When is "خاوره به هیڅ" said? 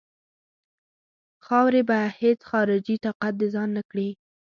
1.45-2.39